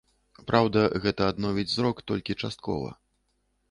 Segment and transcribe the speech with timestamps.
[0.47, 2.89] Праўда, гэта адновіць зрок толькі часткова.